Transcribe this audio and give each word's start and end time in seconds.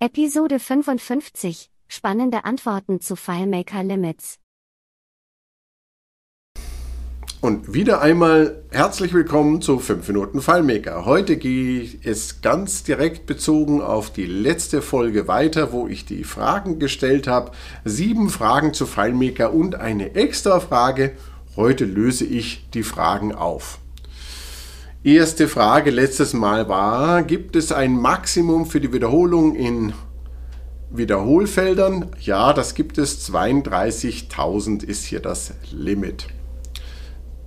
Episode 0.00 0.58
55 0.58 1.70
Spannende 1.86 2.44
Antworten 2.44 3.00
zu 3.00 3.14
FileMaker 3.14 3.84
Limits. 3.84 4.38
Und 7.40 7.72
wieder 7.72 8.00
einmal 8.00 8.64
herzlich 8.70 9.14
willkommen 9.14 9.62
zu 9.62 9.78
5 9.78 10.08
Minuten 10.08 10.42
FileMaker. 10.42 11.04
Heute 11.04 11.36
gehe 11.36 11.88
es 12.02 12.42
ganz 12.42 12.82
direkt 12.82 13.26
bezogen 13.26 13.80
auf 13.80 14.12
die 14.12 14.26
letzte 14.26 14.82
Folge 14.82 15.28
weiter, 15.28 15.72
wo 15.72 15.86
ich 15.86 16.04
die 16.04 16.24
Fragen 16.24 16.80
gestellt 16.80 17.28
habe. 17.28 17.52
Sieben 17.84 18.30
Fragen 18.30 18.74
zu 18.74 18.86
FileMaker 18.86 19.54
und 19.54 19.76
eine 19.76 20.16
extra 20.16 20.58
Frage. 20.58 21.12
Heute 21.54 21.84
löse 21.84 22.24
ich 22.24 22.68
die 22.70 22.82
Fragen 22.82 23.32
auf. 23.32 23.78
Erste 25.04 25.48
Frage 25.48 25.90
letztes 25.90 26.32
Mal 26.32 26.66
war, 26.70 27.22
gibt 27.24 27.56
es 27.56 27.72
ein 27.72 27.94
Maximum 27.94 28.64
für 28.64 28.80
die 28.80 28.90
Wiederholung 28.90 29.54
in 29.54 29.92
Wiederholfeldern? 30.90 32.06
Ja, 32.20 32.54
das 32.54 32.74
gibt 32.74 32.96
es. 32.96 33.30
32.000 33.30 34.82
ist 34.82 35.04
hier 35.04 35.20
das 35.20 35.52
Limit. 35.70 36.28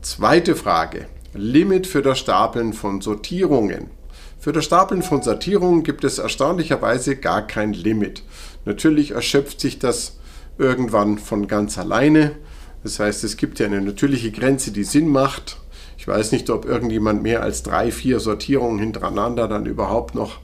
Zweite 0.03 0.55
Frage. 0.55 1.07
Limit 1.33 1.87
für 1.87 2.03
das 2.03 2.19
Stapeln 2.19 2.73
von 2.73 3.01
Sortierungen. 3.01 3.89
Für 4.37 4.51
das 4.51 4.65
Stapeln 4.65 5.01
von 5.01 5.23
Sortierungen 5.23 5.81
gibt 5.81 6.03
es 6.03 6.19
erstaunlicherweise 6.19 7.15
gar 7.15 7.47
kein 7.47 7.73
Limit. 7.73 8.21
Natürlich 8.65 9.11
erschöpft 9.11 9.61
sich 9.61 9.79
das 9.79 10.19
irgendwann 10.59 11.17
von 11.17 11.47
ganz 11.47 11.79
alleine. 11.79 12.35
Das 12.83 12.99
heißt, 12.99 13.23
es 13.23 13.35
gibt 13.35 13.57
ja 13.57 13.65
eine 13.65 13.81
natürliche 13.81 14.29
Grenze, 14.29 14.69
die 14.69 14.83
Sinn 14.83 15.07
macht. 15.07 15.57
Ich 15.97 16.07
weiß 16.07 16.31
nicht, 16.31 16.49
ob 16.49 16.65
irgendjemand 16.65 17.23
mehr 17.23 17.41
als 17.41 17.63
drei, 17.63 17.91
vier 17.91 18.19
Sortierungen 18.19 18.79
hintereinander 18.79 19.47
dann 19.47 19.65
überhaupt 19.65 20.15
noch 20.15 20.39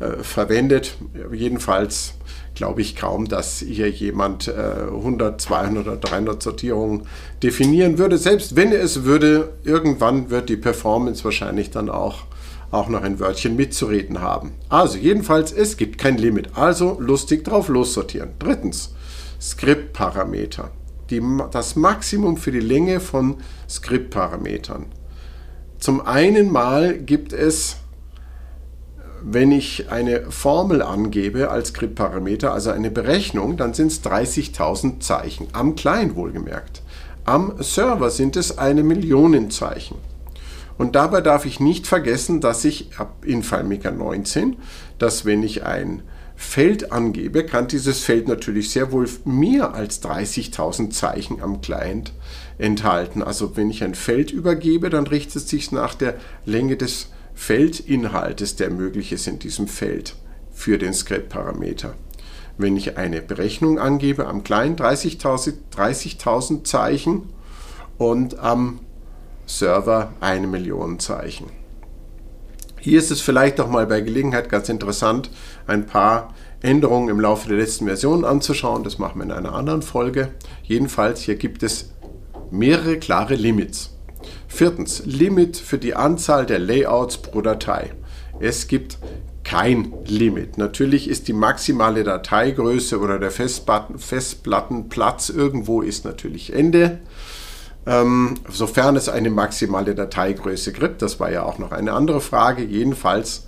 äh, 0.00 0.22
verwendet. 0.22 0.96
Jedenfalls 1.32 2.14
glaube 2.54 2.80
ich 2.80 2.96
kaum, 2.96 3.28
dass 3.28 3.58
hier 3.58 3.90
jemand 3.90 4.48
äh, 4.48 4.52
100, 4.52 5.40
200 5.40 5.86
oder 5.86 5.96
300 5.96 6.42
Sortierungen 6.42 7.06
definieren 7.42 7.98
würde. 7.98 8.18
Selbst 8.18 8.56
wenn 8.56 8.72
er 8.72 8.82
es 8.82 9.04
würde, 9.04 9.52
irgendwann 9.64 10.30
wird 10.30 10.48
die 10.48 10.56
Performance 10.56 11.24
wahrscheinlich 11.24 11.70
dann 11.70 11.90
auch, 11.90 12.24
auch 12.70 12.88
noch 12.88 13.02
ein 13.02 13.20
Wörtchen 13.20 13.56
mitzureden 13.56 14.20
haben. 14.20 14.52
Also 14.68 14.98
jedenfalls, 14.98 15.52
es 15.52 15.76
gibt 15.76 15.98
kein 15.98 16.16
Limit. 16.16 16.56
Also 16.56 16.96
lustig 17.00 17.44
drauf 17.44 17.68
lossortieren. 17.68 18.30
Drittens, 18.38 18.94
Skriptparameter. 19.40 20.70
Die, 21.10 21.22
das 21.50 21.76
Maximum 21.76 22.36
für 22.36 22.52
die 22.52 22.60
Länge 22.60 23.00
von 23.00 23.36
Skriptparametern. 23.68 24.86
Zum 25.78 26.00
einen 26.00 26.50
mal 26.50 26.98
gibt 26.98 27.32
es 27.32 27.76
wenn 29.26 29.52
ich 29.52 29.90
eine 29.90 30.30
Formel 30.30 30.82
angebe 30.82 31.50
als 31.50 31.68
Skriptparameter, 31.68 32.52
also 32.52 32.70
eine 32.70 32.90
Berechnung, 32.90 33.56
dann 33.56 33.72
sind 33.72 33.90
es 33.90 34.04
30.000 34.04 35.00
Zeichen. 35.00 35.48
Am 35.52 35.74
Client 35.74 36.14
wohlgemerkt. 36.14 36.82
Am 37.24 37.54
Server 37.60 38.10
sind 38.10 38.36
es 38.36 38.58
eine 38.58 38.82
Million 38.82 39.50
Zeichen. 39.50 39.96
Und 40.76 40.94
dabei 40.94 41.22
darf 41.22 41.46
ich 41.46 41.58
nicht 41.58 41.86
vergessen, 41.86 42.42
dass 42.42 42.64
ich 42.66 42.90
in 43.24 43.42
FileMaker 43.42 43.92
19, 43.92 44.56
dass 44.98 45.24
wenn 45.24 45.42
ich 45.42 45.64
ein 45.64 46.02
Feld 46.36 46.92
angebe, 46.92 47.44
kann 47.44 47.68
dieses 47.68 48.00
Feld 48.00 48.28
natürlich 48.28 48.70
sehr 48.70 48.92
wohl 48.92 49.08
mehr 49.24 49.74
als 49.74 50.02
30.000 50.02 50.90
Zeichen 50.90 51.40
am 51.42 51.60
Client 51.60 52.12
enthalten. 52.58 53.22
Also 53.22 53.56
wenn 53.56 53.70
ich 53.70 53.84
ein 53.84 53.94
Feld 53.94 54.30
übergebe, 54.30 54.90
dann 54.90 55.06
richtet 55.06 55.36
es 55.36 55.48
sich 55.48 55.72
nach 55.72 55.94
der 55.94 56.16
Länge 56.44 56.76
des 56.76 57.10
Feldinhaltes, 57.34 58.56
der 58.56 58.70
möglich 58.70 59.12
ist 59.12 59.26
in 59.26 59.38
diesem 59.38 59.68
Feld 59.68 60.16
für 60.52 60.78
den 60.78 60.94
Script-Parameter. 60.94 61.94
Wenn 62.56 62.76
ich 62.76 62.96
eine 62.96 63.20
Berechnung 63.20 63.78
angebe 63.78 64.26
am 64.26 64.44
kleinen 64.44 64.76
30.000 64.76 65.54
30 65.72 66.64
Zeichen 66.64 67.30
und 67.98 68.38
am 68.38 68.80
Server 69.46 70.12
eine 70.20 70.46
Million 70.46 70.98
Zeichen. 71.00 71.63
Hier 72.84 72.98
ist 72.98 73.10
es 73.10 73.22
vielleicht 73.22 73.58
auch 73.62 73.70
mal 73.70 73.86
bei 73.86 74.02
Gelegenheit 74.02 74.50
ganz 74.50 74.68
interessant, 74.68 75.30
ein 75.66 75.86
paar 75.86 76.34
Änderungen 76.60 77.08
im 77.08 77.18
Laufe 77.18 77.48
der 77.48 77.56
letzten 77.56 77.86
Version 77.86 78.26
anzuschauen. 78.26 78.84
Das 78.84 78.98
machen 78.98 79.20
wir 79.20 79.24
in 79.24 79.30
einer 79.30 79.54
anderen 79.54 79.80
Folge. 79.80 80.34
Jedenfalls, 80.64 81.22
hier 81.22 81.36
gibt 81.36 81.62
es 81.62 81.94
mehrere 82.50 82.98
klare 82.98 83.36
Limits. 83.36 83.96
Viertens, 84.48 85.02
Limit 85.06 85.56
für 85.56 85.78
die 85.78 85.94
Anzahl 85.94 86.44
der 86.44 86.58
Layouts 86.58 87.16
pro 87.16 87.40
Datei. 87.40 87.94
Es 88.38 88.68
gibt 88.68 88.98
kein 89.44 89.94
Limit. 90.04 90.58
Natürlich 90.58 91.08
ist 91.08 91.26
die 91.26 91.32
maximale 91.32 92.04
Dateigröße 92.04 93.00
oder 93.00 93.18
der 93.18 93.30
Festplattenplatz 93.30 95.30
irgendwo 95.30 95.80
ist 95.80 96.04
natürlich 96.04 96.52
Ende. 96.52 97.00
Ähm, 97.86 98.34
sofern 98.48 98.96
es 98.96 99.08
eine 99.08 99.30
maximale 99.30 99.94
Dateigröße 99.94 100.72
gibt, 100.72 101.02
das 101.02 101.20
war 101.20 101.30
ja 101.30 101.42
auch 101.42 101.58
noch 101.58 101.72
eine 101.72 101.92
andere 101.92 102.20
Frage. 102.20 102.62
Jedenfalls, 102.64 103.46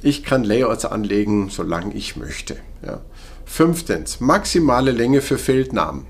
ich 0.00 0.24
kann 0.24 0.44
Layouts 0.44 0.84
anlegen, 0.84 1.50
solange 1.50 1.94
ich 1.94 2.16
möchte. 2.16 2.56
Ja. 2.84 3.00
Fünftens, 3.44 4.20
maximale 4.20 4.90
Länge 4.90 5.20
für 5.20 5.38
Feldnamen. 5.38 6.06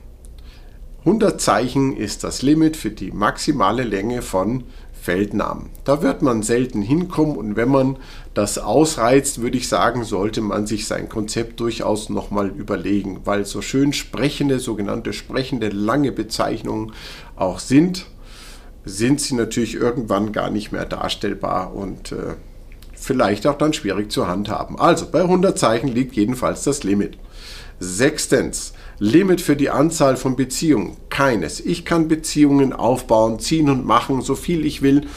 100 1.01 1.41
Zeichen 1.41 1.97
ist 1.97 2.23
das 2.23 2.43
Limit 2.43 2.77
für 2.77 2.91
die 2.91 3.11
maximale 3.11 3.83
Länge 3.83 4.23
von 4.23 4.65
Feldnamen. 5.03 5.71
Da 5.85 6.01
wird 6.01 6.23
man 6.23 6.43
selten 6.43 6.81
hinkommen 6.81 7.37
und 7.37 7.57
wenn 7.57 7.69
man 7.69 7.97
das 8.35 8.59
ausreizt, 8.59 9.43
würde 9.43 9.59
ich 9.59 9.69
sagen, 9.69 10.05
sollte 10.05 10.41
man 10.41 10.69
sich 10.69 10.87
sein 10.87 11.09
Konzept 11.09 11.59
durchaus 11.59 12.09
nochmal 12.09 12.49
überlegen, 12.51 13.21
weil 13.25 13.45
so 13.45 13.63
schön 13.63 13.93
sprechende, 13.93 14.61
sogenannte 14.61 15.13
sprechende 15.13 15.71
lange 15.71 16.13
Bezeichnungen 16.13 16.93
auch 17.35 17.59
sind, 17.59 18.07
sind 18.85 19.21
sie 19.21 19.35
natürlich 19.35 19.75
irgendwann 19.75 20.31
gar 20.31 20.51
nicht 20.51 20.71
mehr 20.71 20.85
darstellbar 20.85 21.75
und 21.75 22.13
äh, 22.13 22.35
vielleicht 23.03 23.47
auch 23.47 23.59
dann 23.59 23.73
schwierig 23.73 24.13
zu 24.13 24.29
handhaben. 24.29 24.79
Also 24.79 25.07
bei 25.11 25.23
100 25.23 25.59
Zeichen 25.59 25.89
liegt 25.89 26.15
jedenfalls 26.15 26.63
das 26.63 26.85
Limit. 26.85 27.19
Sechstens, 27.81 28.75
Limit 28.99 29.41
für 29.41 29.57
die 29.57 29.71
Anzahl 29.71 30.17
von 30.17 30.37
Beziehungen. 30.37 30.97
Keines. 31.11 31.59
Ich 31.59 31.85
kann 31.85 32.07
Beziehungen 32.07 32.73
aufbauen, 32.73 33.41
ziehen 33.41 33.69
und 33.69 33.85
machen, 33.85 34.23
so 34.23 34.37
viel 34.37 34.65
ich 34.65 34.83
will. 34.83 35.09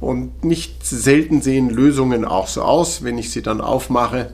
Und 0.00 0.44
nicht 0.44 0.86
selten 0.86 1.42
sehen 1.42 1.70
Lösungen 1.70 2.24
auch 2.24 2.46
so 2.46 2.62
aus, 2.62 3.02
wenn 3.02 3.18
ich 3.18 3.30
sie 3.30 3.42
dann 3.42 3.60
aufmache. 3.60 4.32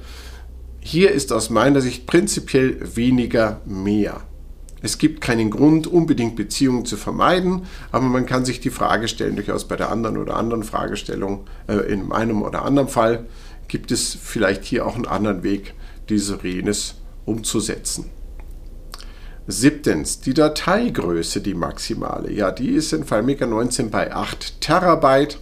Hier 0.80 1.10
ist 1.10 1.32
aus 1.32 1.50
meiner 1.50 1.80
Sicht 1.80 2.06
prinzipiell 2.06 2.78
weniger 2.94 3.60
mehr. 3.64 4.20
Es 4.82 4.98
gibt 4.98 5.20
keinen 5.20 5.50
Grund, 5.50 5.86
unbedingt 5.86 6.36
Beziehungen 6.36 6.84
zu 6.84 6.96
vermeiden, 6.96 7.62
aber 7.90 8.06
man 8.06 8.26
kann 8.26 8.44
sich 8.44 8.60
die 8.60 8.70
Frage 8.70 9.08
stellen, 9.08 9.36
durchaus 9.36 9.66
bei 9.66 9.76
der 9.76 9.90
anderen 9.90 10.16
oder 10.16 10.36
anderen 10.36 10.62
Fragestellung, 10.62 11.46
äh, 11.66 11.74
in 11.92 12.12
einem 12.12 12.42
oder 12.42 12.64
anderen 12.64 12.88
Fall, 12.88 13.26
gibt 13.66 13.90
es 13.90 14.16
vielleicht 14.20 14.64
hier 14.64 14.86
auch 14.86 14.94
einen 14.94 15.06
anderen 15.06 15.42
Weg, 15.42 15.74
diese 16.08 16.42
Renes 16.42 16.94
umzusetzen. 17.24 18.06
Siebtens, 19.46 20.20
die 20.20 20.34
Dateigröße, 20.34 21.40
die 21.40 21.54
maximale. 21.54 22.30
Ja, 22.30 22.50
die 22.50 22.68
ist 22.68 22.92
in 22.92 23.04
FileMaker 23.04 23.46
19 23.46 23.90
bei 23.90 24.12
8 24.12 24.60
Terabyte. 24.60 25.38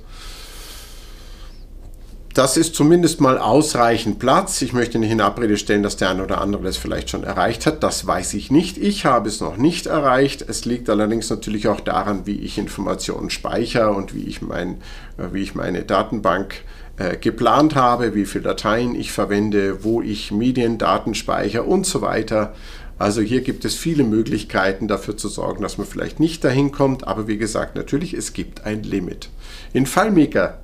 Das 2.37 2.59
ist 2.59 2.75
zumindest 2.75 3.23
mal 3.23 3.39
ausreichend 3.39 4.19
Platz. 4.19 4.61
Ich 4.61 4.75
möchte 4.75 4.99
nicht 4.99 5.11
in 5.11 5.23
Abrede 5.23 5.57
stellen, 5.57 5.83
dass 5.83 5.97
der 5.97 6.11
eine 6.11 6.23
oder 6.23 6.43
andere 6.43 6.65
das 6.65 6.77
vielleicht 6.77 7.09
schon 7.09 7.25
erreicht 7.25 7.65
hat. 7.65 7.83
Das 7.83 8.07
weiß 8.07 8.35
ich 8.35 8.51
nicht. 8.51 8.77
Ich 8.77 9.07
habe 9.07 9.31
es 9.31 9.41
noch 9.41 9.57
nicht 9.57 9.87
erreicht. 9.87 10.45
Es 10.47 10.67
liegt 10.67 10.91
allerdings 10.91 11.31
natürlich 11.31 11.67
auch 11.67 11.81
daran, 11.81 12.27
wie 12.27 12.39
ich 12.41 12.59
Informationen 12.59 13.31
speichere 13.31 13.95
und 13.95 14.15
wie 14.15 14.25
ich, 14.25 14.43
mein, 14.43 14.83
äh, 15.17 15.33
wie 15.33 15.41
ich 15.41 15.55
meine 15.55 15.85
Datenbank 15.85 16.57
äh, 16.99 17.17
geplant 17.17 17.75
habe, 17.75 18.15
wie 18.15 18.27
viele 18.27 18.45
Dateien 18.45 18.95
ich 18.95 19.13
verwende, 19.13 19.83
wo 19.83 20.03
ich 20.03 20.31
Mediendaten 20.31 21.15
speichere 21.15 21.63
und 21.63 21.87
so 21.87 22.03
weiter. 22.03 22.53
Also 22.99 23.23
hier 23.23 23.41
gibt 23.41 23.65
es 23.65 23.77
viele 23.77 24.05
Möglichkeiten 24.05 24.89
dafür 24.89 25.17
zu 25.17 25.29
sorgen, 25.29 25.63
dass 25.63 25.79
man 25.79 25.87
vielleicht 25.87 26.21
nicht 26.21 26.45
dahin 26.45 26.71
kommt, 26.71 27.07
aber 27.09 27.29
wie 27.29 27.39
gesagt, 27.39 27.77
natürlich, 27.77 28.13
es 28.13 28.35
gibt 28.35 28.67
ein 28.67 28.83
Limit. 28.83 29.31
In 29.73 29.87
FileMaker 29.87 30.59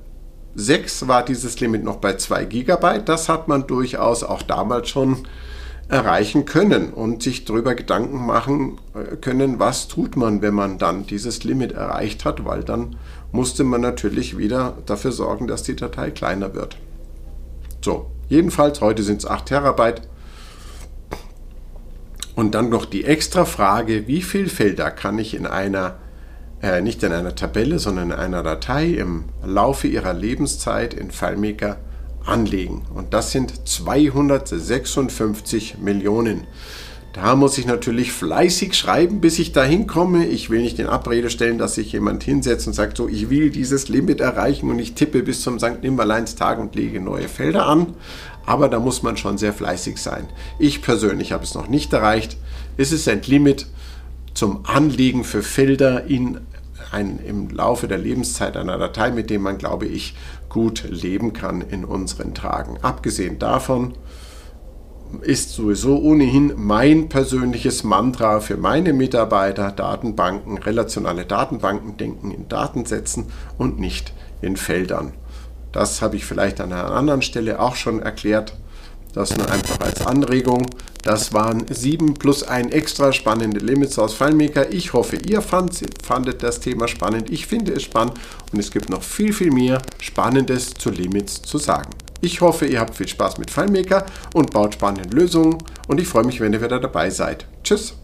6 0.55 1.09
war 1.09 1.25
dieses 1.25 1.59
Limit 1.61 1.85
noch 1.85 1.97
bei 1.97 2.17
2 2.17 2.45
GB. 2.45 3.03
Das 3.05 3.29
hat 3.29 3.49
man 3.49 3.67
durchaus 3.67 4.23
auch 4.23 4.43
damals 4.43 4.89
schon 4.89 5.27
erreichen 5.89 6.45
können 6.47 6.93
und 6.93 7.23
sich 7.23 7.45
darüber 7.45 7.75
Gedanken 7.75 8.25
machen 8.25 8.79
äh, 8.95 9.17
können, 9.17 9.59
was 9.59 9.89
tut 9.89 10.17
man, 10.17 10.41
wenn 10.41 10.55
man 10.55 10.79
dann 10.79 11.07
dieses 11.07 11.45
Limit 11.45 11.73
erreicht 11.73 12.25
hat, 12.25 12.45
weil 12.45 12.65
dann 12.65 12.97
musste 13.31 13.63
man 13.65 13.81
natürlich 13.81 14.39
wieder 14.39 14.79
dafür 14.87 15.13
sorgen, 15.13 15.47
dass 15.47 15.63
die 15.63 15.77
Datei 15.77 16.11
kleiner 16.11 16.55
wird. 16.55 16.77
So, 17.85 18.11
jedenfalls 18.29 18.81
heute 18.81 19.03
sind 19.03 19.19
es 19.19 19.27
8 19.27 19.47
Terabyte. 19.47 20.03
Und 22.35 22.55
dann 22.55 22.71
noch 22.71 22.87
die 22.87 23.05
extra 23.05 23.45
Frage, 23.45 24.07
wie 24.07 24.23
viele 24.23 24.49
Felder 24.49 24.91
kann 24.91 25.19
ich 25.19 25.35
in 25.35 25.47
einer, 25.47 25.97
äh, 26.63 26.81
nicht 26.81 27.03
in 27.03 27.13
einer 27.13 27.35
Tabelle, 27.35 27.79
sondern 27.79 28.13
in 28.13 28.17
einer 28.17 28.43
Datei 28.43 28.87
im 28.87 29.25
Laufe 29.45 29.89
ihrer 29.89 30.13
Lebenszeit 30.13 30.95
in 30.95 31.11
FileMaker 31.11 31.79
anlegen. 32.25 32.83
Und 32.95 33.15
das 33.15 33.33
sind 33.33 33.69
256 33.69 35.79
Millionen. 35.79 36.47
Da 37.13 37.37
muss 37.37 37.59
ich 37.59 37.67
natürlich 37.67 38.13
fleißig 38.13 38.75
schreiben, 38.75 39.21
bis 39.21 39.39
ich 39.39 39.53
dahin 39.53 39.87
komme. 39.87 40.27
Ich 40.27 40.49
will 40.49 40.63
nicht 40.63 40.79
in 40.79 40.87
Abrede 40.87 41.29
stellen, 41.29 41.59
dass 41.59 41.75
sich 41.75 41.93
jemand 41.93 42.23
hinsetzt 42.23 42.67
und 42.67 42.73
sagt, 42.73 42.97
so, 42.97 43.07
ich 43.07 43.29
will 43.29 43.51
dieses 43.51 43.89
Limit 43.89 44.21
erreichen 44.21 44.71
und 44.71 44.79
ich 44.79 44.95
tippe 44.95 45.23
bis 45.23 45.43
zum 45.43 45.59
St. 45.59 45.83
Nimmerleinstag 45.83 46.59
und 46.59 46.75
lege 46.75 47.01
neue 47.01 47.29
Felder 47.29 47.67
an. 47.67 47.95
Aber 48.47 48.71
da 48.71 48.81
muss 48.81 49.03
man 49.03 49.19
schon 49.19 49.37
sehr 49.37 49.53
fleißig 49.53 49.99
sein. 49.99 50.27
Ich 50.59 50.81
persönlich 50.81 51.33
habe 51.33 51.45
es 51.45 51.55
noch 51.55 51.69
nicht 51.69 51.93
erreicht. 51.93 52.39
Es 52.79 52.93
ist 52.93 53.07
ein 53.09 53.21
Limit 53.23 53.67
zum 54.35 54.65
Anlegen 54.65 55.25
für 55.25 55.43
Felder 55.43 56.05
in 56.05 56.41
ein, 56.91 57.19
im 57.19 57.49
Laufe 57.51 57.89
der 57.89 57.99
Lebenszeit 57.99 58.57
einer 58.57 58.79
Datei, 58.79 59.11
mit 59.11 59.31
dem 59.31 59.43
man, 59.43 59.59
glaube 59.59 59.87
ich, 59.87 60.15
gut 60.49 60.85
leben 60.89 61.33
kann 61.33 61.63
in 61.63 61.85
unseren 61.85 62.35
Tagen. 62.35 62.79
Abgesehen 62.83 63.39
davon, 63.39 63.95
ist 65.21 65.53
sowieso 65.53 65.99
ohnehin 65.99 66.55
mein 66.57 67.09
persönliches 67.09 67.85
Mantra 67.85 68.41
für 68.41 68.57
meine 68.57 68.93
Mitarbeiter, 68.93 69.71
Datenbanken, 69.71 70.59
relationale 70.59 71.27
Datenbanken 71.27 71.97
denken 71.97 72.31
in 72.31 72.49
Datensätzen 72.49 73.27
und 73.59 73.79
nicht 73.79 74.15
in 74.41 74.57
Feldern. 74.57 75.13
Das 75.71 76.03
habe 76.03 76.17
ich 76.17 76.25
vielleicht 76.25 76.61
an 76.61 76.73
einer 76.73 76.93
anderen 76.93 77.23
Stelle 77.23 77.61
auch 77.61 77.77
schon 77.77 78.01
erklärt. 78.01 78.55
Das 79.15 79.37
nur 79.37 79.51
einfach 79.51 79.81
als 79.81 80.07
Anregung. 80.07 80.67
Das 81.03 81.33
waren 81.33 81.67
sieben 81.69 82.15
plus 82.15 82.45
ein 82.45 82.71
extra 82.71 83.13
spannende 83.13 83.59
Limits 83.59 83.99
aus 83.99 84.15
FileMaker. 84.15 84.73
Ich 84.73 84.93
hoffe, 84.93 85.17
ihr 85.17 85.43
fand, 85.43 85.81
fandet 86.03 86.43
das 86.43 86.61
Thema 86.61 86.87
spannend. 86.87 87.31
Ich 87.31 87.47
finde 87.47 87.73
es 87.73 87.83
spannend 87.83 88.15
und 88.53 88.61
es 88.61 88.71
gibt 88.71 88.89
noch 88.89 89.03
viel, 89.03 89.33
viel 89.33 89.51
mehr 89.51 89.83
Spannendes 90.01 90.75
zu 90.75 90.91
Limits 90.91 91.43
zu 91.43 91.59
sagen. 91.59 91.91
Ich 92.21 92.41
hoffe, 92.41 92.67
ihr 92.67 92.79
habt 92.79 92.95
viel 92.95 93.09
Spaß 93.09 93.39
mit 93.39 93.51
FileMaker 93.51 94.07
und 94.33 94.53
baut 94.53 94.75
spannende 94.75 95.15
Lösungen 95.15 95.59
und 95.89 96.01
ich 96.01 96.07
freue 96.07 96.25
mich, 96.25 96.41
wenn 96.41 96.53
ihr 96.53 96.63
wieder 96.63 96.79
dabei 96.79 97.11
seid. 97.11 97.47
Tschüss! 97.65 98.02